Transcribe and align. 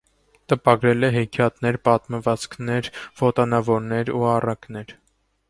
Տպագրել 0.51 1.07
է 1.09 1.11
հեքիաթներ, 1.15 1.77
պատմվածքներ, 1.89 2.91
ոտանավորներ 3.21 4.13
ու 4.17 4.27
առակներ։ 4.33 4.99